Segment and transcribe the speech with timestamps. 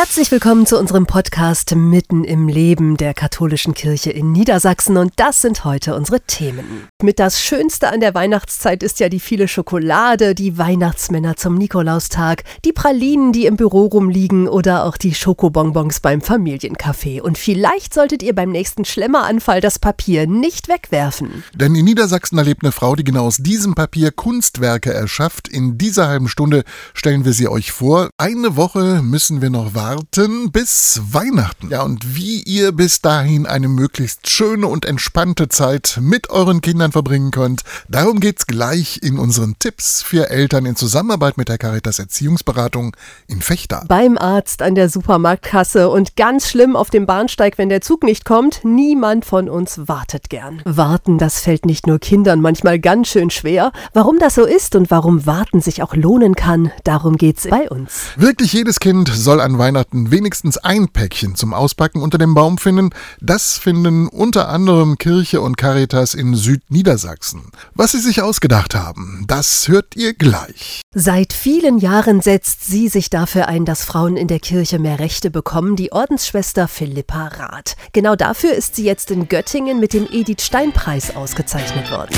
[0.00, 5.42] Herzlich willkommen zu unserem Podcast Mitten im Leben der katholischen Kirche in Niedersachsen und das
[5.42, 6.88] sind heute unsere Themen.
[7.02, 12.44] Mit das Schönste an der Weihnachtszeit ist ja die viele Schokolade, die Weihnachtsmänner zum Nikolaustag,
[12.64, 17.20] die Pralinen, die im Büro rumliegen oder auch die Schokobonbons beim Familiencafé.
[17.20, 21.44] Und vielleicht solltet ihr beim nächsten Schlemmeranfall das Papier nicht wegwerfen.
[21.52, 25.46] Denn in Niedersachsen erlebt eine Frau, die genau aus diesem Papier Kunstwerke erschafft.
[25.46, 26.64] In dieser halben Stunde
[26.94, 28.08] stellen wir sie euch vor.
[28.16, 31.70] Eine Woche müssen wir noch warten warten bis Weihnachten.
[31.70, 36.92] Ja, und wie ihr bis dahin eine möglichst schöne und entspannte Zeit mit euren Kindern
[36.92, 41.98] verbringen könnt, darum geht's gleich in unseren Tipps für Eltern in Zusammenarbeit mit der Caritas
[41.98, 43.84] Erziehungsberatung in Fechter.
[43.88, 48.24] Beim Arzt an der Supermarktkasse und ganz schlimm auf dem Bahnsteig, wenn der Zug nicht
[48.24, 50.62] kommt, niemand von uns wartet gern.
[50.64, 53.72] Warten, das fällt nicht nur Kindern manchmal ganz schön schwer.
[53.92, 58.10] Warum das so ist und warum Warten sich auch lohnen kann, darum geht's bei uns.
[58.14, 62.58] Wirklich jedes Kind soll an Weihnachten Weihnachten wenigstens ein Päckchen zum Auspacken unter dem Baum
[62.58, 67.44] finden, das finden unter anderem Kirche und Caritas in Südniedersachsen.
[67.74, 70.82] Was sie sich ausgedacht haben, das hört ihr gleich.
[70.94, 75.30] Seit vielen Jahren setzt sie sich dafür ein, dass Frauen in der Kirche mehr Rechte
[75.30, 77.76] bekommen, die Ordensschwester Philippa Rath.
[77.92, 82.14] Genau dafür ist sie jetzt in Göttingen mit dem Edith Stein Preis ausgezeichnet worden.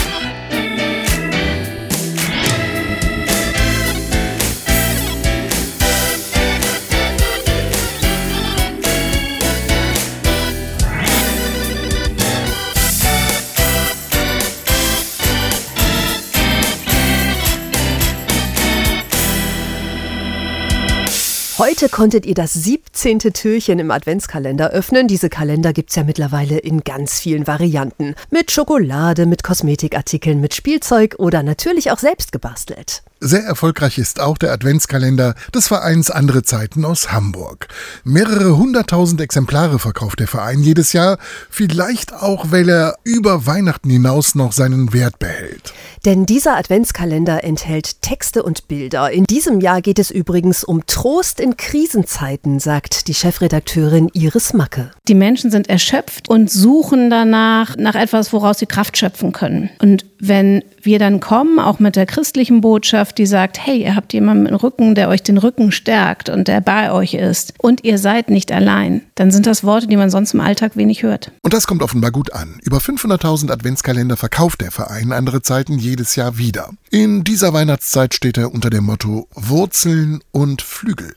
[21.58, 23.18] Heute konntet ihr das 17.
[23.18, 25.06] Türchen im Adventskalender öffnen.
[25.06, 28.14] Diese Kalender gibt's ja mittlerweile in ganz vielen Varianten.
[28.30, 33.02] Mit Schokolade, mit Kosmetikartikeln, mit Spielzeug oder natürlich auch selbst gebastelt.
[33.24, 37.68] Sehr erfolgreich ist auch der Adventskalender des Vereins Andere Zeiten aus Hamburg.
[38.02, 41.18] Mehrere hunderttausend Exemplare verkauft der Verein jedes Jahr,
[41.48, 45.72] vielleicht auch, weil er über Weihnachten hinaus noch seinen Wert behält.
[46.04, 49.12] Denn dieser Adventskalender enthält Texte und Bilder.
[49.12, 54.90] In diesem Jahr geht es übrigens um Trost in Krisenzeiten, sagt die Chefredakteurin Iris Macke.
[55.06, 59.70] Die Menschen sind erschöpft und suchen danach nach etwas, woraus sie Kraft schöpfen können.
[59.78, 64.12] Und wenn wir dann kommen, auch mit der christlichen Botschaft, die sagt, hey, ihr habt
[64.12, 67.98] jemanden im Rücken, der euch den Rücken stärkt und der bei euch ist und ihr
[67.98, 71.32] seid nicht allein, dann sind das Worte, die man sonst im Alltag wenig hört.
[71.42, 72.60] Und das kommt offenbar gut an.
[72.62, 76.70] Über 500.000 Adventskalender verkauft der Verein andere Zeiten jedes Jahr wieder.
[76.92, 81.14] In dieser Weihnachtszeit steht er unter dem Motto Wurzeln und Flügel.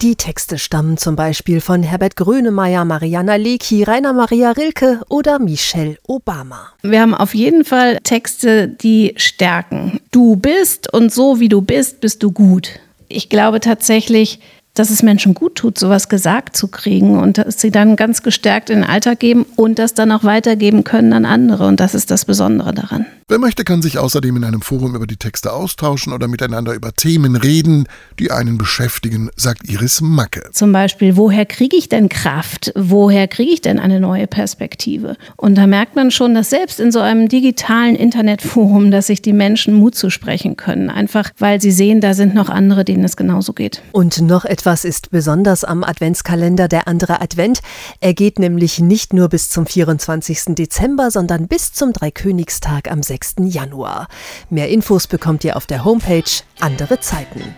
[0.00, 5.98] Die Texte stammen zum Beispiel von Herbert Grönemeyer, Mariana Lecki, Rainer Maria Rilke oder Michelle
[6.06, 6.70] Obama.
[6.82, 10.00] Wir haben auf jeden Fall Texte, die stärken.
[10.10, 12.80] Du bist und so wie du bist, bist du gut.
[13.08, 14.40] Ich glaube tatsächlich,
[14.78, 18.70] dass es Menschen gut tut, sowas gesagt zu kriegen und dass sie dann ganz gestärkt
[18.70, 21.66] in den Alltag geben und das dann auch weitergeben können an andere.
[21.66, 23.06] Und das ist das Besondere daran.
[23.28, 26.92] Wer möchte, kann sich außerdem in einem Forum über die Texte austauschen oder miteinander über
[26.92, 27.88] Themen reden,
[28.20, 30.48] die einen beschäftigen, sagt Iris Macke.
[30.52, 32.72] Zum Beispiel, woher kriege ich denn Kraft?
[32.76, 35.16] Woher kriege ich denn eine neue Perspektive?
[35.36, 39.32] Und da merkt man schon, dass selbst in so einem digitalen Internetforum, dass sich die
[39.32, 40.88] Menschen Mut zu sprechen können.
[40.88, 43.82] Einfach, weil sie sehen, da sind noch andere, denen es genauso geht.
[43.90, 47.60] Und noch etwas ist besonders am Adventskalender der andere Advent.
[48.00, 50.54] Er geht nämlich nicht nur bis zum 24.
[50.54, 53.16] Dezember, sondern bis zum Dreikönigstag am 6.
[53.16, 53.34] 6.
[53.54, 54.08] Januar.
[54.50, 56.22] Mehr Infos bekommt ihr auf der Homepage
[56.60, 57.54] Andere Zeiten.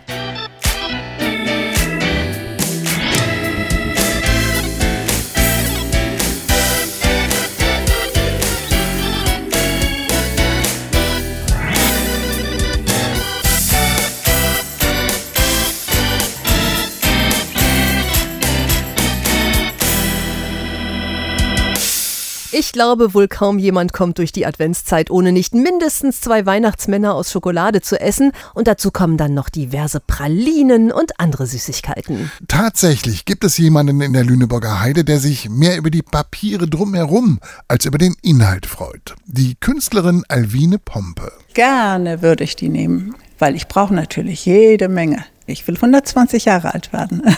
[22.69, 27.33] Ich glaube, wohl kaum jemand kommt durch die Adventszeit, ohne nicht mindestens zwei Weihnachtsmänner aus
[27.33, 28.33] Schokolade zu essen.
[28.53, 32.31] Und dazu kommen dann noch diverse Pralinen und andere Süßigkeiten.
[32.47, 37.41] Tatsächlich gibt es jemanden in der Lüneburger Heide, der sich mehr über die Papiere drumherum
[37.69, 39.15] als über den Inhalt freut.
[39.25, 41.33] Die Künstlerin Alvine Pompe.
[41.55, 45.25] Gerne würde ich die nehmen, weil ich brauche natürlich jede Menge.
[45.47, 47.23] Ich will 120 Jahre alt werden.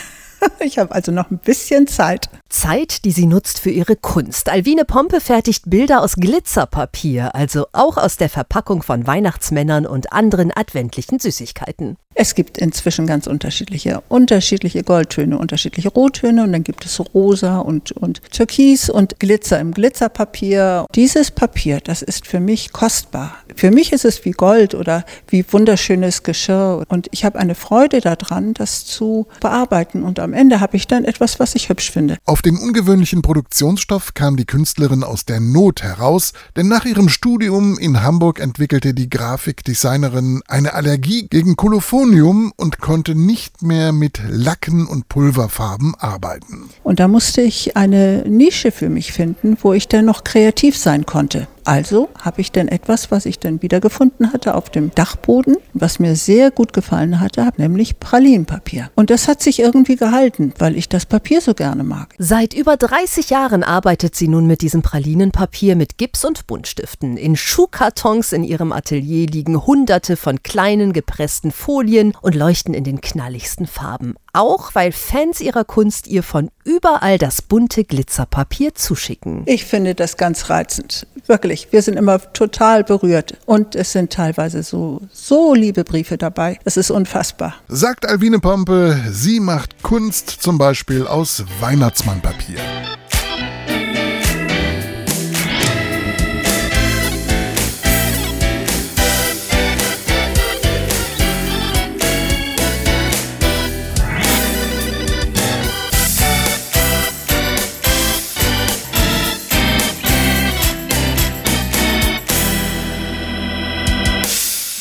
[0.61, 2.31] Ich habe also noch ein bisschen Zeit.
[2.51, 4.49] Zeit, die sie nutzt für ihre Kunst.
[4.51, 10.53] Alvine Pompe fertigt Bilder aus Glitzerpapier, also auch aus der Verpackung von Weihnachtsmännern und anderen
[10.55, 11.97] adventlichen Süßigkeiten.
[12.15, 17.93] Es gibt inzwischen ganz unterschiedliche, unterschiedliche Goldtöne, unterschiedliche Rottöne und dann gibt es rosa und,
[17.93, 20.87] und türkis und Glitzer im Glitzerpapier.
[20.95, 23.37] Dieses Papier, das ist für mich kostbar.
[23.55, 28.01] Für mich ist es wie Gold oder wie wunderschönes Geschirr und ich habe eine Freude
[28.01, 32.17] daran, das zu bearbeiten und am Ende habe ich dann etwas, was ich hübsch finde.
[32.27, 37.79] Auf dem ungewöhnlichen Produktionsstoff kam die Künstlerin aus der Not heraus, denn nach ihrem Studium
[37.79, 44.21] in Hamburg entwickelte die Grafikdesignerin eine Allergie gegen Kolophon Plutonium und konnte nicht mehr mit
[44.29, 46.71] Lacken und Pulverfarben arbeiten.
[46.83, 51.07] Und da musste ich eine Nische für mich finden, wo ich dann noch kreativ sein
[51.07, 51.47] konnte.
[51.71, 56.17] Also habe ich dann etwas, was ich dann wiedergefunden hatte auf dem Dachboden, was mir
[56.17, 58.91] sehr gut gefallen hatte, nämlich Pralinenpapier.
[58.97, 62.17] Und das hat sich irgendwie gehalten, weil ich das Papier so gerne mag.
[62.19, 67.17] Seit über 30 Jahren arbeitet sie nun mit diesem Pralinenpapier mit Gips und Buntstiften.
[67.17, 73.01] In Schuhkartons in ihrem Atelier liegen hunderte von kleinen gepressten Folien und leuchten in den
[73.01, 74.17] knalligsten Farben.
[74.33, 79.43] Auch weil Fans ihrer Kunst ihr von überall das bunte Glitzerpapier zuschicken.
[79.47, 81.07] Ich finde das ganz reizend.
[81.27, 81.69] Wirklich.
[81.71, 83.35] Wir sind immer total berührt.
[83.47, 86.59] Und es sind teilweise so, so liebe Briefe dabei.
[86.65, 87.55] Es ist unfassbar.
[87.69, 92.59] Sagt Alvine Pompe, sie macht Kunst zum Beispiel aus Weihnachtsmannpapier.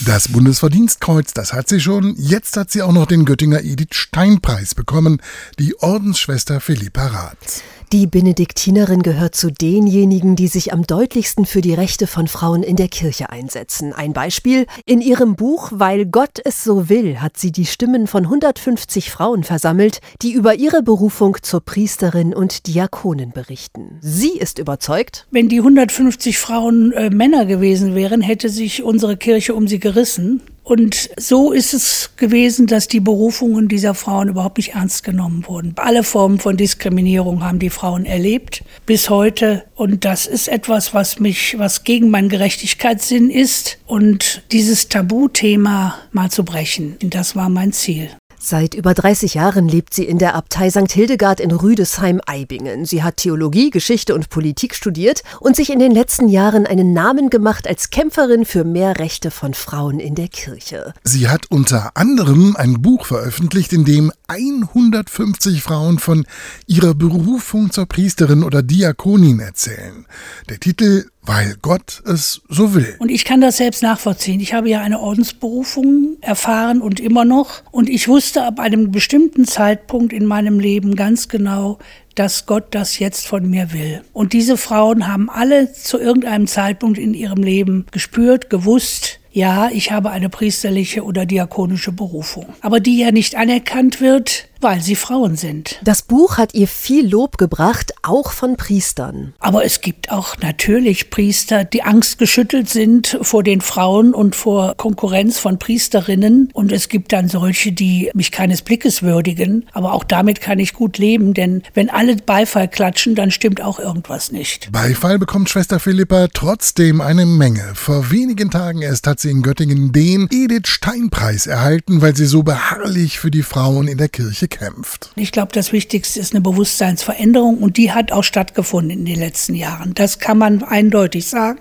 [0.09, 2.15] Das Bundesverdienstkreuz, das hat sie schon.
[2.17, 5.21] Jetzt hat sie auch noch den Göttinger Edith Stein Preis bekommen,
[5.59, 7.61] die Ordensschwester Philippa Rath.
[7.91, 12.75] Die Benediktinerin gehört zu denjenigen, die sich am deutlichsten für die Rechte von Frauen in
[12.75, 13.93] der Kirche einsetzen.
[13.93, 14.67] Ein Beispiel.
[14.85, 19.43] In ihrem Buch Weil Gott es so will hat sie die Stimmen von 150 Frauen
[19.43, 23.97] versammelt, die über ihre Berufung zur Priesterin und Diakonin berichten.
[24.01, 29.55] Sie ist überzeugt, wenn die 150 Frauen äh, Männer gewesen wären, hätte sich unsere Kirche
[29.55, 30.41] um sie gerissen.
[30.69, 35.73] Und so ist es gewesen, dass die Berufungen dieser Frauen überhaupt nicht ernst genommen wurden.
[35.77, 39.63] Alle Formen von Diskriminierung haben die Frauen erlebt bis heute.
[39.73, 43.79] Und das ist etwas, was mich, was gegen meinen Gerechtigkeitssinn ist.
[43.87, 48.11] Und dieses Tabuthema mal zu brechen, das war mein Ziel.
[48.41, 50.89] Seit über 30 Jahren lebt sie in der Abtei St.
[50.89, 52.85] Hildegard in Rüdesheim-Eibingen.
[52.85, 57.29] Sie hat Theologie, Geschichte und Politik studiert und sich in den letzten Jahren einen Namen
[57.29, 60.93] gemacht als Kämpferin für mehr Rechte von Frauen in der Kirche.
[61.03, 66.25] Sie hat unter anderem ein Buch veröffentlicht, in dem 150 Frauen von
[66.65, 70.05] ihrer Berufung zur Priesterin oder Diakonin erzählen.
[70.47, 72.95] Der Titel weil Gott es so will.
[72.97, 74.39] Und ich kann das selbst nachvollziehen.
[74.39, 77.61] Ich habe ja eine Ordensberufung erfahren und immer noch.
[77.69, 81.77] Und ich wusste ab einem bestimmten Zeitpunkt in meinem Leben ganz genau,
[82.15, 84.01] dass Gott das jetzt von mir will.
[84.11, 89.91] Und diese Frauen haben alle zu irgendeinem Zeitpunkt in ihrem Leben gespürt, gewusst, ja, ich
[89.91, 92.47] habe eine priesterliche oder diakonische Berufung.
[92.61, 95.79] Aber die ja nicht anerkannt wird, weil sie Frauen sind.
[95.83, 99.33] Das Buch hat ihr viel Lob gebracht, auch von Priestern.
[99.39, 105.39] Aber es gibt auch natürlich Priester, die angstgeschüttelt sind vor den Frauen und vor Konkurrenz
[105.39, 106.49] von Priesterinnen.
[106.53, 109.65] Und es gibt dann solche, die mich keines Blickes würdigen.
[109.71, 113.79] Aber auch damit kann ich gut leben, denn wenn alle Beifall klatschen, dann stimmt auch
[113.79, 114.71] irgendwas nicht.
[114.71, 117.71] Beifall bekommt Schwester Philippa trotzdem eine Menge.
[117.75, 122.25] Vor wenigen Tagen erst hat sie in Göttingen den Edith Stein Preis erhalten, weil sie
[122.25, 125.11] so beharrlich für die Frauen in der Kirche kämpft.
[125.15, 129.55] Ich glaube, das Wichtigste ist eine Bewusstseinsveränderung und die hat auch stattgefunden in den letzten
[129.55, 129.93] Jahren.
[129.93, 131.59] Das kann man eindeutig sagen.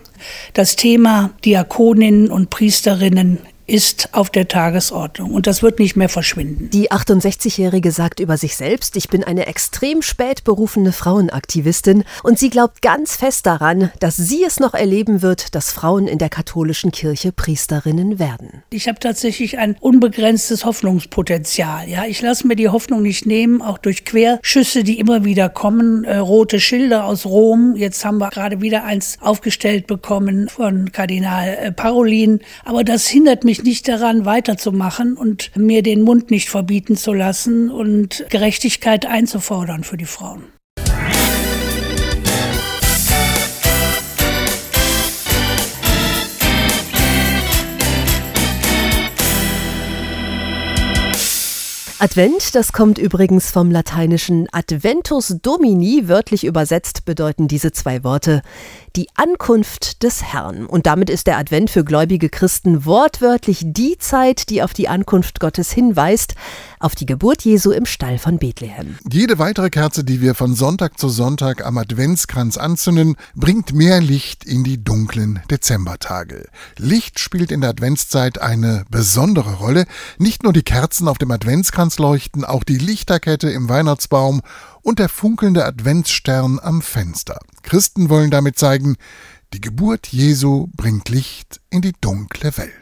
[0.54, 6.70] Das Thema Diakoninnen und Priesterinnen ist auf der Tagesordnung und das wird nicht mehr verschwinden.
[6.70, 12.50] Die 68-Jährige sagt über sich selbst, ich bin eine extrem spät berufene Frauenaktivistin und sie
[12.50, 16.92] glaubt ganz fest daran, dass sie es noch erleben wird, dass Frauen in der katholischen
[16.92, 18.62] Kirche Priesterinnen werden.
[18.70, 21.88] Ich habe tatsächlich ein unbegrenztes Hoffnungspotenzial.
[21.88, 26.04] Ja, ich lasse mir die Hoffnung nicht nehmen, auch durch Querschüsse, die immer wieder kommen,
[26.04, 27.74] äh, rote Schilder aus Rom.
[27.76, 33.44] Jetzt haben wir gerade wieder eins aufgestellt bekommen von Kardinal äh, Parolin, aber das hindert
[33.44, 39.06] mich mich nicht daran, weiterzumachen und mir den Mund nicht verbieten zu lassen und Gerechtigkeit
[39.06, 40.44] einzufordern für die Frauen.
[52.00, 56.06] Advent, das kommt übrigens vom lateinischen Adventus Domini.
[56.06, 58.42] Wörtlich übersetzt bedeuten diese zwei Worte
[58.96, 60.66] die Ankunft des Herrn.
[60.66, 65.40] Und damit ist der Advent für gläubige Christen wortwörtlich die Zeit, die auf die Ankunft
[65.40, 66.34] Gottes hinweist,
[66.80, 68.98] auf die Geburt Jesu im Stall von Bethlehem.
[69.10, 74.44] Jede weitere Kerze, die wir von Sonntag zu Sonntag am Adventskranz anzünden, bringt mehr Licht
[74.44, 76.48] in die dunklen Dezembertage.
[76.76, 79.86] Licht spielt in der Adventszeit eine besondere Rolle.
[80.18, 84.42] Nicht nur die Kerzen auf dem Adventskranz leuchten, auch die Lichterkette im Weihnachtsbaum
[84.82, 87.38] und der funkelnde Adventsstern am Fenster.
[87.62, 88.96] Christen wollen damit zeigen,
[89.54, 92.72] die Geburt Jesu bringt Licht in die dunkle Welt.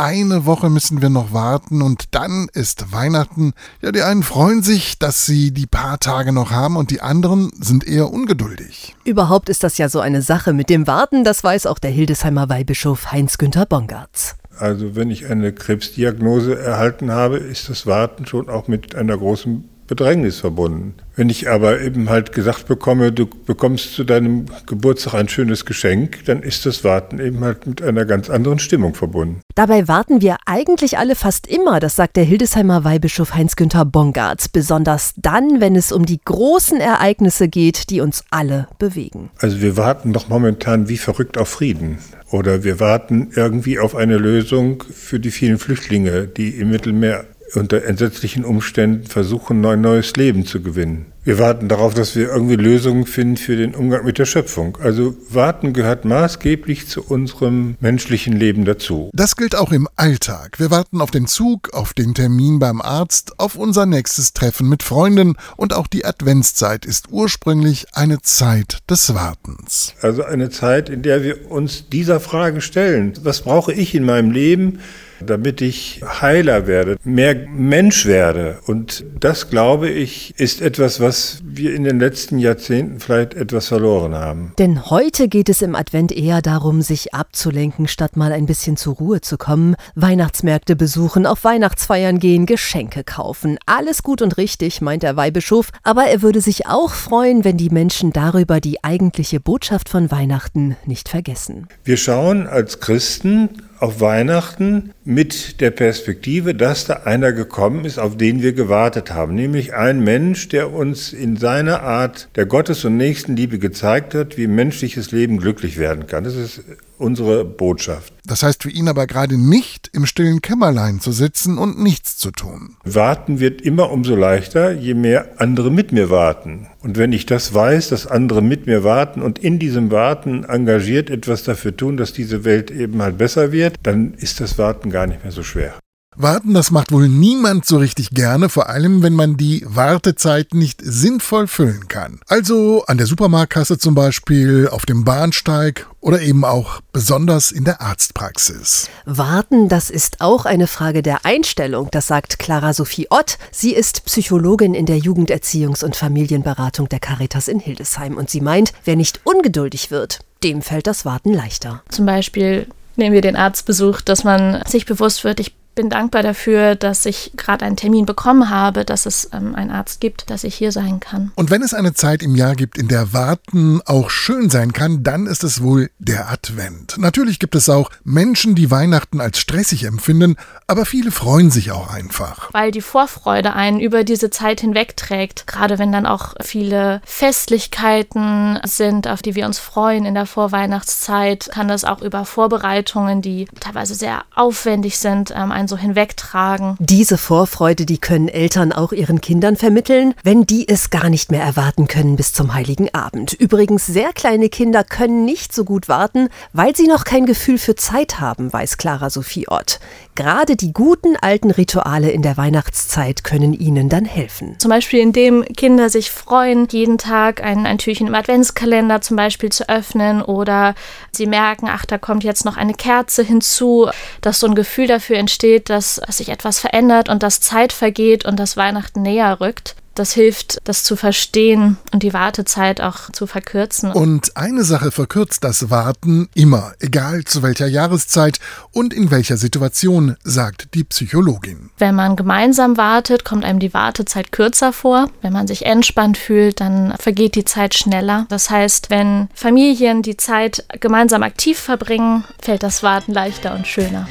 [0.00, 3.52] Eine Woche müssen wir noch warten und dann ist Weihnachten.
[3.82, 7.50] Ja, die einen freuen sich, dass sie die paar Tage noch haben und die anderen
[7.60, 8.94] sind eher ungeduldig.
[9.02, 12.48] Überhaupt ist das ja so eine Sache mit dem Warten, das weiß auch der Hildesheimer
[12.48, 14.36] Weihbischof Heinz-Günther Bongartz.
[14.58, 19.68] Also wenn ich eine Krebsdiagnose erhalten habe, ist das Warten schon auch mit einer großen
[19.88, 20.94] Bedrängnis verbunden.
[21.16, 26.24] Wenn ich aber eben halt gesagt bekomme, du bekommst zu deinem Geburtstag ein schönes Geschenk,
[26.26, 29.40] dann ist das Warten eben halt mit einer ganz anderen Stimmung verbunden.
[29.56, 35.14] Dabei warten wir eigentlich alle fast immer, das sagt der Hildesheimer Weihbischof Heinz-Günther Bongartz, besonders
[35.16, 39.30] dann, wenn es um die großen Ereignisse geht, die uns alle bewegen.
[39.38, 41.98] Also wir warten doch momentan wie verrückt auf Frieden.
[42.30, 47.84] Oder wir warten irgendwie auf eine Lösung für die vielen Flüchtlinge, die im Mittelmeer unter
[47.84, 51.06] entsetzlichen Umständen versuchen, ein neues Leben zu gewinnen.
[51.28, 54.78] Wir warten darauf, dass wir irgendwie Lösungen finden für den Umgang mit der Schöpfung.
[54.80, 59.10] Also warten gehört maßgeblich zu unserem menschlichen Leben dazu.
[59.12, 60.58] Das gilt auch im Alltag.
[60.58, 64.82] Wir warten auf den Zug, auf den Termin beim Arzt, auf unser nächstes Treffen mit
[64.82, 69.92] Freunden und auch die Adventszeit ist ursprünglich eine Zeit des Wartens.
[70.00, 73.12] Also eine Zeit, in der wir uns dieser Frage stellen.
[73.22, 74.78] Was brauche ich in meinem Leben?
[75.24, 78.58] Damit ich heiler werde, mehr Mensch werde.
[78.66, 84.14] Und das, glaube ich, ist etwas, was wir in den letzten Jahrzehnten vielleicht etwas verloren
[84.14, 84.52] haben.
[84.58, 88.94] Denn heute geht es im Advent eher darum, sich abzulenken, statt mal ein bisschen zur
[88.96, 93.58] Ruhe zu kommen, Weihnachtsmärkte besuchen, auf Weihnachtsfeiern gehen, Geschenke kaufen.
[93.66, 97.70] Alles gut und richtig, meint der Weihbischof, aber er würde sich auch freuen, wenn die
[97.70, 101.68] Menschen darüber die eigentliche Botschaft von Weihnachten nicht vergessen.
[101.84, 108.16] Wir schauen als Christen auf Weihnachten mit der Perspektive, dass da einer gekommen ist, auf
[108.16, 112.96] den wir gewartet haben, nämlich ein Mensch, der uns in seiner Art der Gottes- und
[112.96, 116.24] Nächstenliebe gezeigt hat, wie menschliches Leben glücklich werden kann.
[116.24, 116.62] Das ist
[116.98, 118.17] unsere Botschaft.
[118.28, 122.30] Das heißt für ihn aber gerade nicht im stillen Kämmerlein zu sitzen und nichts zu
[122.30, 122.76] tun.
[122.84, 126.68] Warten wird immer umso leichter, je mehr andere mit mir warten.
[126.80, 131.08] Und wenn ich das weiß, dass andere mit mir warten und in diesem Warten engagiert
[131.08, 135.06] etwas dafür tun, dass diese Welt eben halt besser wird, dann ist das Warten gar
[135.06, 135.78] nicht mehr so schwer.
[136.20, 140.80] Warten, das macht wohl niemand so richtig gerne, vor allem wenn man die Wartezeit nicht
[140.82, 142.18] sinnvoll füllen kann.
[142.26, 147.80] Also an der Supermarktkasse zum Beispiel, auf dem Bahnsteig oder eben auch besonders in der
[147.80, 148.90] Arztpraxis.
[149.04, 153.38] Warten, das ist auch eine Frage der Einstellung, das sagt Clara Sophie Ott.
[153.52, 158.72] Sie ist Psychologin in der Jugenderziehungs- und Familienberatung der Caritas in Hildesheim und sie meint,
[158.84, 161.84] wer nicht ungeduldig wird, dem fällt das Warten leichter.
[161.90, 166.74] Zum Beispiel nehmen wir den Arztbesuch, dass man sich bewusst wird, ich bin dankbar dafür,
[166.74, 170.56] dass ich gerade einen Termin bekommen habe, dass es ähm, einen Arzt gibt, dass ich
[170.56, 171.30] hier sein kann.
[171.36, 175.04] Und wenn es eine Zeit im Jahr gibt, in der Warten auch schön sein kann,
[175.04, 176.98] dann ist es wohl der Advent.
[176.98, 180.34] Natürlich gibt es auch Menschen, die Weihnachten als stressig empfinden,
[180.66, 182.52] aber viele freuen sich auch einfach.
[182.52, 189.06] Weil die Vorfreude einen über diese Zeit hinwegträgt, gerade wenn dann auch viele Festlichkeiten sind,
[189.06, 193.94] auf die wir uns freuen in der Vorweihnachtszeit, kann das auch über Vorbereitungen, die teilweise
[193.94, 196.76] sehr aufwendig sind, ähm, ein so hinwegtragen.
[196.80, 201.42] Diese Vorfreude, die können Eltern auch ihren Kindern vermitteln, wenn die es gar nicht mehr
[201.42, 203.34] erwarten können bis zum heiligen Abend.
[203.34, 207.76] Übrigens, sehr kleine Kinder können nicht so gut warten, weil sie noch kein Gefühl für
[207.76, 209.78] Zeit haben, weiß Clara Sophie Ott.
[210.18, 214.56] Gerade die guten alten Rituale in der Weihnachtszeit können ihnen dann helfen.
[214.58, 219.50] Zum Beispiel, indem Kinder sich freuen, jeden Tag ein, ein Türchen im Adventskalender zum Beispiel
[219.50, 220.74] zu öffnen oder
[221.12, 225.18] sie merken, ach, da kommt jetzt noch eine Kerze hinzu, dass so ein Gefühl dafür
[225.18, 229.76] entsteht, dass, dass sich etwas verändert und dass Zeit vergeht und dass Weihnachten näher rückt.
[229.98, 233.90] Das hilft, das zu verstehen und die Wartezeit auch zu verkürzen.
[233.90, 238.38] Und eine Sache verkürzt das Warten immer, egal zu welcher Jahreszeit
[238.70, 241.70] und in welcher Situation, sagt die Psychologin.
[241.78, 245.10] Wenn man gemeinsam wartet, kommt einem die Wartezeit kürzer vor.
[245.20, 248.26] Wenn man sich entspannt fühlt, dann vergeht die Zeit schneller.
[248.28, 254.06] Das heißt, wenn Familien die Zeit gemeinsam aktiv verbringen, fällt das Warten leichter und schöner.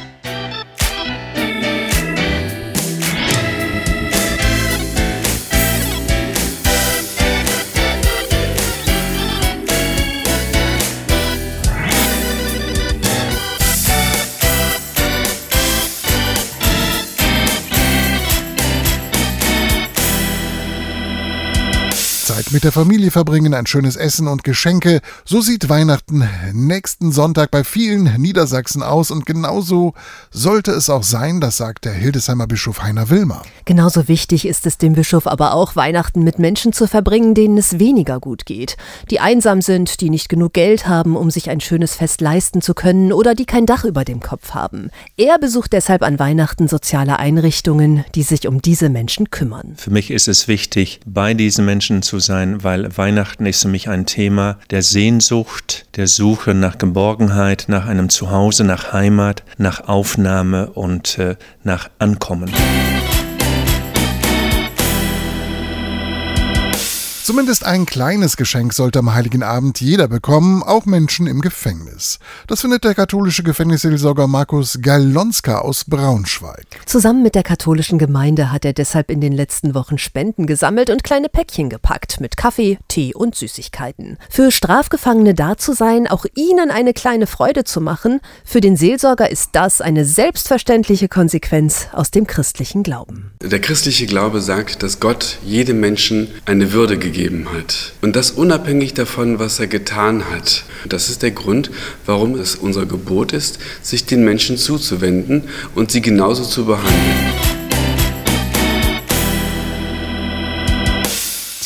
[22.58, 25.02] Mit der Familie verbringen, ein schönes Essen und Geschenke.
[25.26, 29.94] So sieht Weihnachten nächsten Sonntag bei vielen Niedersachsen aus und genauso
[30.32, 33.44] sollte es auch sein, das sagt der Hildesheimer Bischof Heiner Wilmer.
[33.66, 37.78] Genauso wichtig ist es dem Bischof aber auch, Weihnachten mit Menschen zu verbringen, denen es
[37.78, 38.76] weniger gut geht.
[39.12, 42.74] Die einsam sind, die nicht genug Geld haben, um sich ein schönes Fest leisten zu
[42.74, 44.90] können oder die kein Dach über dem Kopf haben.
[45.16, 49.74] Er besucht deshalb an Weihnachten soziale Einrichtungen, die sich um diese Menschen kümmern.
[49.78, 53.90] Für mich ist es wichtig, bei diesen Menschen zu sein, weil Weihnachten ist für mich
[53.90, 60.72] ein Thema der Sehnsucht, der Suche nach Geborgenheit, nach einem Zuhause, nach Heimat, nach Aufnahme
[60.72, 62.52] und äh, nach Ankommen.
[67.28, 72.20] Zumindest ein kleines Geschenk sollte am Heiligen Abend jeder bekommen, auch Menschen im Gefängnis.
[72.48, 76.66] Das findet der katholische Gefängnisseelsorger Markus Galonska aus Braunschweig.
[76.86, 81.04] Zusammen mit der katholischen Gemeinde hat er deshalb in den letzten Wochen Spenden gesammelt und
[81.04, 84.18] kleine Päckchen gepackt mit Kaffee, Tee und Süßigkeiten.
[84.30, 89.30] Für Strafgefangene da zu sein, auch ihnen eine kleine Freude zu machen, für den Seelsorger
[89.30, 93.32] ist das eine selbstverständliche Konsequenz aus dem christlichen Glauben.
[93.42, 97.94] Der christliche Glaube sagt, dass Gott jedem Menschen eine Würde gegeben gegeben hat.
[98.02, 100.64] Und das unabhängig davon, was er getan hat.
[100.88, 101.72] Das ist der Grund,
[102.06, 105.44] warum es unser Gebot ist, sich den Menschen zuzuwenden
[105.74, 107.47] und sie genauso zu behandeln.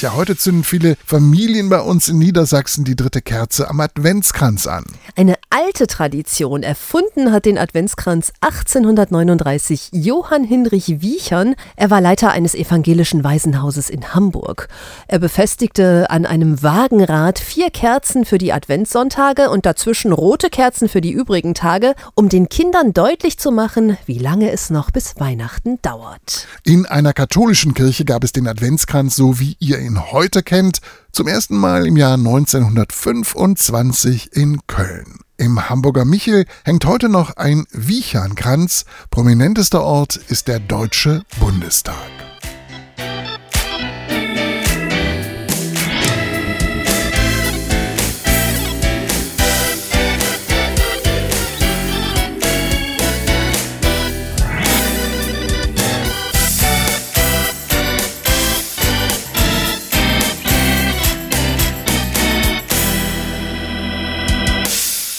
[0.01, 4.84] Tja, heute zünden viele Familien bei uns in Niedersachsen die dritte Kerze am Adventskranz an.
[5.15, 6.63] Eine alte Tradition.
[6.63, 11.54] Erfunden hat den Adventskranz 1839 Johann Hinrich Wiechern.
[11.75, 14.69] Er war Leiter eines evangelischen Waisenhauses in Hamburg.
[15.08, 21.02] Er befestigte an einem Wagenrad vier Kerzen für die Adventssonntage und dazwischen rote Kerzen für
[21.02, 25.78] die übrigen Tage, um den Kindern deutlich zu machen, wie lange es noch bis Weihnachten
[25.84, 26.47] dauert.
[26.63, 30.80] In einer katholischen Kirche gab es den Adventskranz so wie ihr ihn ihn heute kennt,
[31.12, 35.19] zum ersten Mal im Jahr 1925 in Köln.
[35.38, 38.86] Im Hamburger Michel hängt heute noch ein Wiechernkranz.
[39.10, 42.31] Prominentester Ort ist der Deutsche Bundestag.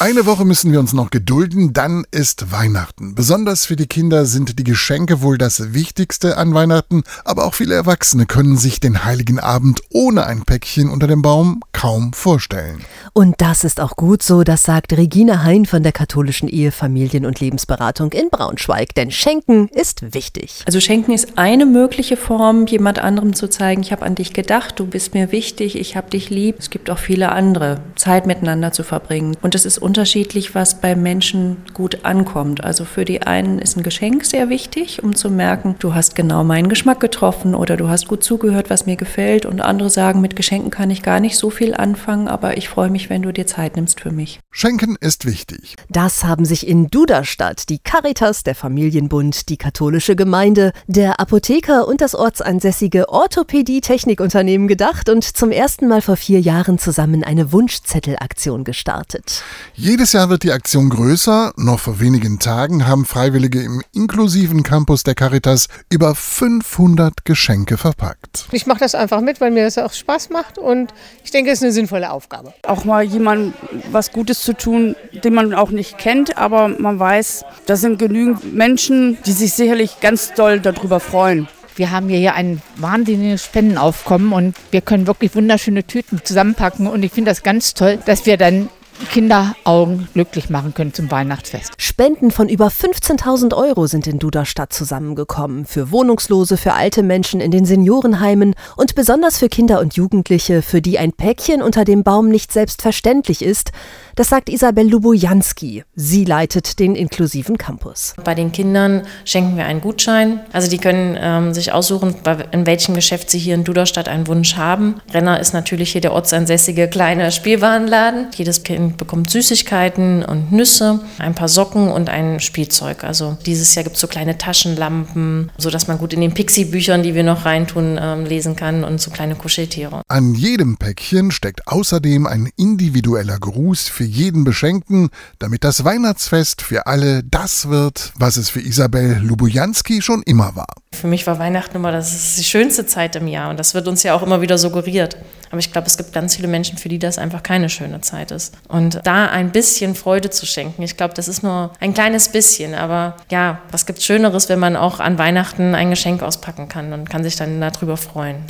[0.03, 3.15] Eine Woche müssen wir uns noch gedulden, dann ist Weihnachten.
[3.15, 7.77] Besonders für die Kinder sind die Geschenke wohl das Wichtigste an Weihnachten, aber auch viele
[7.77, 12.81] Erwachsene können sich den heiligen Abend ohne ein Päckchen unter dem Baum kaum vorstellen.
[13.13, 17.25] Und das ist auch gut so, das sagt Regina Hein von der katholischen Ehe, Familien-
[17.25, 20.65] und Lebensberatung in Braunschweig, denn Schenken ist wichtig.
[20.67, 24.81] Also Schenken ist eine mögliche Form, jemand anderem zu zeigen, ich habe an dich gedacht,
[24.81, 26.57] du bist mir wichtig, ich habe dich lieb.
[26.59, 29.37] Es gibt auch viele andere, Zeit miteinander zu verbringen.
[29.43, 32.65] Und es ist unterschiedlich, was bei Menschen gut ankommt.
[32.65, 36.45] Also für die einen ist ein Geschenk sehr wichtig, um zu merken, du hast genau
[36.45, 39.45] meinen Geschmack getroffen oder du hast gut zugehört, was mir gefällt.
[39.45, 42.89] Und andere sagen, mit Geschenken kann ich gar nicht so viel anfangen, aber ich freue
[42.89, 44.41] mich, wenn du dir Zeit nimmst für mich.
[44.51, 45.77] Schenken ist wichtig.
[45.91, 52.01] Das haben sich in Duderstadt die Caritas, der Familienbund, die katholische Gemeinde, der Apotheker und
[52.01, 59.43] das ortsansässige Orthopädie-Technikunternehmen gedacht und zum ersten Mal vor vier Jahren zusammen eine Wunschzettelaktion gestartet.
[59.83, 61.55] Jedes Jahr wird die Aktion größer.
[61.57, 68.47] Noch vor wenigen Tagen haben Freiwillige im inklusiven Campus der Caritas über 500 Geschenke verpackt.
[68.53, 71.59] Ich mache das einfach mit, weil mir das auch Spaß macht und ich denke, es
[71.59, 72.55] ist eine sinnvolle Aufgabe.
[72.63, 73.55] Auch mal jemandem
[73.91, 78.55] was Gutes zu tun, den man auch nicht kennt, aber man weiß, das sind genügend
[78.55, 81.49] Menschen, die sich sicherlich ganz doll darüber freuen.
[81.75, 87.11] Wir haben hier ein wahnsinniges Spendenaufkommen und wir können wirklich wunderschöne Tüten zusammenpacken und ich
[87.11, 88.69] finde das ganz toll, dass wir dann
[89.07, 91.73] Kinderaugen glücklich machen können zum Weihnachtsfest.
[91.79, 95.67] Spenden von über 15.000 Euro sind in Duderstadt zusammengekommen.
[95.67, 100.83] Für Wohnungslose, für alte Menschen in den Seniorenheimen und besonders für Kinder und Jugendliche, für
[100.83, 103.73] die ein Päckchen unter dem Baum nicht selbstverständlich ist.
[104.15, 105.85] Das sagt Isabel Lubojanski.
[105.95, 108.15] Sie leitet den inklusiven Campus.
[108.23, 110.41] Bei den Kindern schenken wir einen Gutschein.
[110.53, 112.15] Also die können ähm, sich aussuchen,
[112.51, 114.97] in welchem Geschäft sie hier in Duderstadt einen Wunsch haben.
[115.15, 118.27] Renner ist natürlich hier der ortsansässige kleine Spielwarenladen.
[118.35, 123.05] Jedes Kind bekommt Süßigkeiten und Nüsse, ein paar Socken und ein Spielzeug.
[123.05, 127.15] Also dieses Jahr gibt es so kleine Taschenlampen, sodass man gut in den Pixie-Büchern, die
[127.15, 130.03] wir noch reintun, ähm, lesen kann und so kleine Kuscheltiere.
[130.09, 136.87] An jedem Päckchen steckt außerdem ein individueller Gruß für jeden Beschenkten, damit das Weihnachtsfest für
[136.87, 140.75] alle das wird, was es für Isabel Lubujanski schon immer war.
[140.93, 144.03] Für mich war Weihnachten immer das die schönste Zeit im Jahr und das wird uns
[144.03, 145.17] ja auch immer wieder suggeriert.
[145.51, 148.31] Aber ich glaube, es gibt ganz viele Menschen, für die das einfach keine schöne Zeit
[148.31, 148.55] ist.
[148.69, 152.75] Und da ein bisschen Freude zu schenken, ich glaube, das ist nur ein kleines bisschen.
[152.75, 157.09] Aber ja, was gibt Schöneres, wenn man auch an Weihnachten ein Geschenk auspacken kann und
[157.11, 158.45] kann sich dann darüber freuen.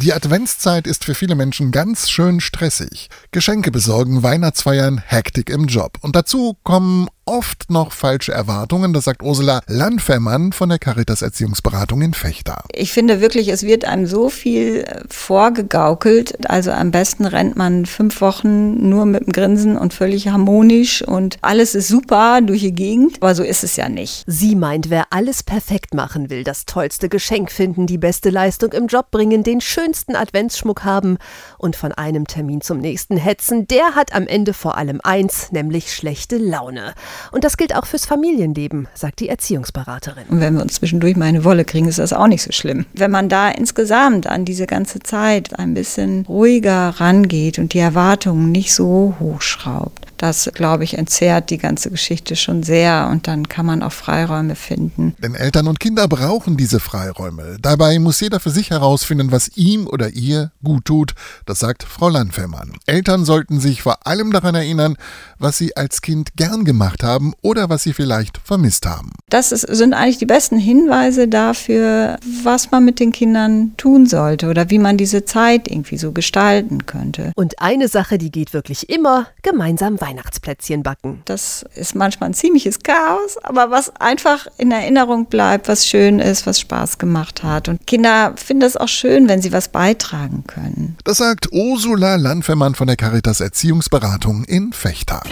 [0.00, 3.08] Die Adventszeit ist für viele Menschen ganz schön stressig.
[3.32, 5.98] Geschenke besorgen, Weihnachtsfeiern, Hektik im Job.
[6.02, 8.92] Und dazu kommen oft noch falsche Erwartungen.
[8.92, 12.64] Das sagt Ursula Landfermann von der Caritas Erziehungsberatung in Fechter.
[12.72, 16.48] Ich finde wirklich, es wird einem so viel äh, vorgegaukelt.
[16.50, 21.36] Also am besten rennt man fünf Wochen nur mit dem Grinsen und völlig harmonisch und
[21.42, 23.18] alles ist super durch die Gegend.
[23.20, 24.24] Aber so ist es ja nicht.
[24.26, 28.86] Sie meint, wer alles perfekt machen will, das tollste Geschenk finden, die beste Leistung im
[28.86, 31.18] Job bringen, den schönsten Adventsschmuck haben
[31.58, 35.94] und von einem Termin zum nächsten hetzen, der hat am Ende vor allem eins, nämlich
[35.94, 36.94] schlechte Laune.
[37.32, 40.24] Und das gilt auch fürs Familienleben, sagt die Erziehungsberaterin.
[40.28, 42.86] Und wenn wir uns zwischendurch mal eine Wolle kriegen, ist das auch nicht so schlimm.
[42.94, 48.50] Wenn man da insgesamt an diese ganze Zeit ein bisschen ruhiger rangeht und die Erwartungen
[48.50, 53.64] nicht so hochschraubt, das, glaube ich, entzerrt die ganze Geschichte schon sehr und dann kann
[53.64, 55.14] man auch Freiräume finden.
[55.22, 57.56] Denn Eltern und Kinder brauchen diese Freiräume.
[57.62, 61.14] Dabei muss jeder für sich herausfinden, was ihm oder ihr gut tut.
[61.46, 62.72] Das sagt Frau Landfermann.
[62.86, 64.96] Eltern sollten sich vor allem daran erinnern,
[65.38, 69.12] was sie als Kind gern gemacht haben oder was sie vielleicht vermisst haben.
[69.28, 74.48] Das ist, sind eigentlich die besten Hinweise dafür, was man mit den Kindern tun sollte
[74.48, 77.32] oder wie man diese Zeit irgendwie so gestalten könnte.
[77.36, 80.07] Und eine Sache, die geht wirklich immer, gemeinsam weiter.
[80.08, 81.22] Weihnachtsplätzchen backen.
[81.26, 86.46] Das ist manchmal ein ziemliches Chaos, aber was einfach in Erinnerung bleibt, was schön ist,
[86.46, 87.68] was Spaß gemacht hat.
[87.68, 90.96] Und Kinder finden es auch schön, wenn sie was beitragen können.
[91.04, 95.22] Das sagt Ursula Landfermann von der Caritas Erziehungsberatung in Fechter.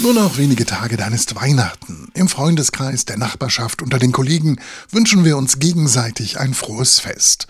[0.00, 2.10] Nur noch wenige Tage, dann ist Weihnachten.
[2.14, 4.58] Im Freundeskreis, der Nachbarschaft, unter den Kollegen
[4.90, 7.46] wünschen wir uns gegenseitig ein frohes Fest.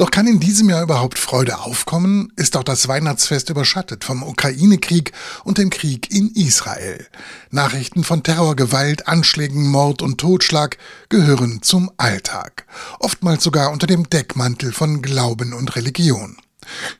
[0.00, 2.32] Doch kann in diesem Jahr überhaupt Freude aufkommen?
[2.36, 5.12] Ist auch das Weihnachtsfest überschattet vom Ukraine-Krieg
[5.44, 7.06] und dem Krieg in Israel.
[7.50, 10.78] Nachrichten von Terror, Gewalt, Anschlägen, Mord und Totschlag
[11.10, 12.64] gehören zum Alltag.
[12.98, 16.38] Oftmals sogar unter dem Deckmantel von Glauben und Religion.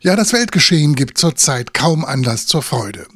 [0.01, 3.07] Ja, das Weltgeschehen gibt zurzeit kaum Anlass zur Freude.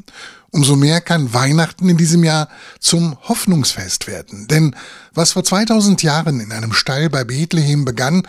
[0.50, 4.46] Umso mehr kann Weihnachten in diesem Jahr zum Hoffnungsfest werden.
[4.46, 4.74] Denn
[5.12, 8.22] was vor 2000 Jahren in einem Stall bei Bethlehem begann,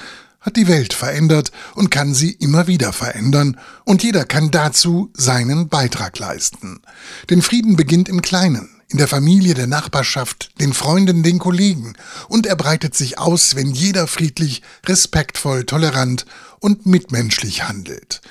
[0.46, 5.68] hat die Welt verändert und kann sie immer wieder verändern, und jeder kann dazu seinen
[5.70, 6.82] Beitrag leisten.
[7.30, 11.94] Denn Frieden beginnt im Kleinen, in der Familie, der Nachbarschaft, den Freunden, den Kollegen,
[12.30, 16.26] und er breitet sich aus, wenn jeder friedlich, respektvoll, tolerant
[16.60, 18.22] und mitmenschlich handelt.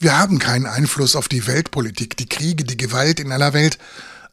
[0.00, 3.78] Wir haben keinen Einfluss auf die Weltpolitik, die Kriege, die Gewalt in aller Welt,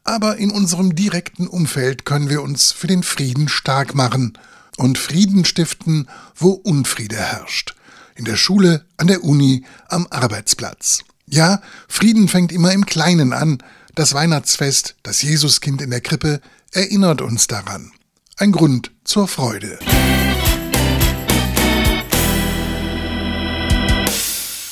[0.02, 4.36] aber in unserem direkten Umfeld können wir uns für den Frieden stark machen
[4.78, 7.74] und Frieden stiften, wo Unfriede herrscht.
[8.14, 11.04] In der Schule, an der Uni, am Arbeitsplatz.
[11.26, 13.58] Ja, Frieden fängt immer im Kleinen an.
[13.94, 16.40] Das Weihnachtsfest, das Jesuskind in der Krippe,
[16.72, 17.92] erinnert uns daran.
[18.36, 19.78] Ein Grund zur Freude.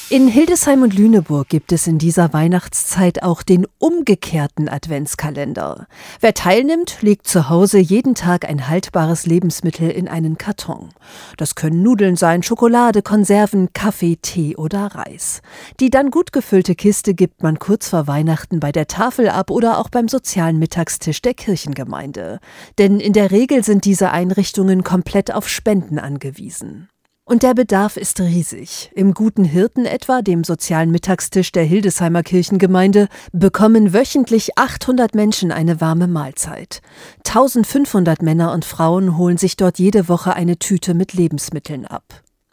[0.08, 5.88] In Hildesheim und Lüneburg gibt es in dieser Weihnachtszeit auch den umgekehrten Adventskalender.
[6.20, 10.90] Wer teilnimmt, legt zu Hause jeden Tag ein haltbares Lebensmittel in einen Karton.
[11.38, 15.42] Das können Nudeln sein, Schokolade, Konserven, Kaffee, Tee oder Reis.
[15.80, 19.78] Die dann gut gefüllte Kiste gibt man kurz vor Weihnachten bei der Tafel ab oder
[19.78, 22.38] auch beim sozialen Mittagstisch der Kirchengemeinde.
[22.78, 26.90] Denn in der Regel sind diese Einrichtungen komplett auf Spenden angewiesen.
[27.28, 28.92] Und der Bedarf ist riesig.
[28.94, 35.80] Im Guten Hirten etwa, dem sozialen Mittagstisch der Hildesheimer Kirchengemeinde, bekommen wöchentlich 800 Menschen eine
[35.80, 36.82] warme Mahlzeit.
[37.26, 42.04] 1500 Männer und Frauen holen sich dort jede Woche eine Tüte mit Lebensmitteln ab.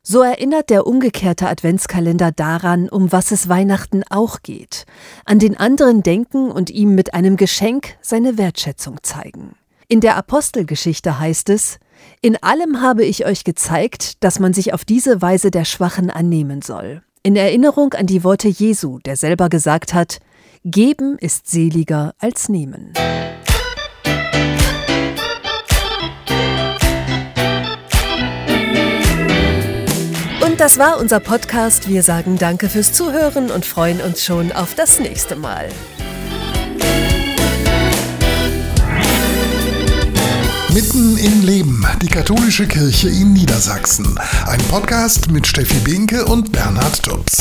[0.02, 4.88] So erinnert der umgekehrte Adventskalender daran, um was es Weihnachten auch geht.
[5.24, 9.56] An den anderen denken und ihm mit einem Geschenk seine Wertschätzung zeigen.
[9.88, 11.78] In der Apostelgeschichte heißt es,
[12.22, 16.62] in allem habe ich euch gezeigt, dass man sich auf diese Weise der Schwachen annehmen
[16.62, 17.02] soll.
[17.22, 20.20] In Erinnerung an die Worte Jesu, der selber gesagt hat,
[20.66, 22.94] Geben ist seliger als nehmen.
[30.46, 31.90] Und das war unser Podcast.
[31.90, 35.68] Wir sagen Danke fürs Zuhören und freuen uns schon auf das nächste Mal.
[40.74, 44.18] Mitten im Leben, die katholische Kirche in Niedersachsen.
[44.48, 47.38] Ein Podcast mit Steffi Binke und Bernhard Tubbs.